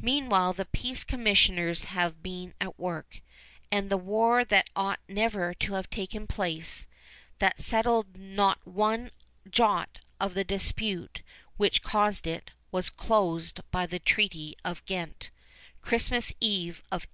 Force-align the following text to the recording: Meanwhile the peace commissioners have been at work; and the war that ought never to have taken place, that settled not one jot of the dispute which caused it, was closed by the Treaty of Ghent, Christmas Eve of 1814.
Meanwhile 0.00 0.54
the 0.54 0.64
peace 0.64 1.04
commissioners 1.04 1.84
have 1.84 2.22
been 2.22 2.54
at 2.58 2.78
work; 2.80 3.20
and 3.70 3.90
the 3.90 3.98
war 3.98 4.46
that 4.46 4.70
ought 4.74 5.00
never 5.08 5.52
to 5.52 5.74
have 5.74 5.90
taken 5.90 6.26
place, 6.26 6.86
that 7.38 7.60
settled 7.60 8.16
not 8.16 8.66
one 8.66 9.10
jot 9.50 9.98
of 10.18 10.32
the 10.32 10.42
dispute 10.42 11.20
which 11.58 11.82
caused 11.82 12.26
it, 12.26 12.52
was 12.70 12.88
closed 12.88 13.60
by 13.70 13.84
the 13.84 13.98
Treaty 13.98 14.56
of 14.64 14.82
Ghent, 14.86 15.28
Christmas 15.82 16.32
Eve 16.40 16.78
of 16.90 17.02
1814. 17.04 17.06